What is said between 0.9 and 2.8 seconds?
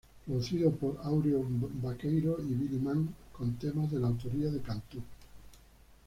Áureo Baqueiro y Billy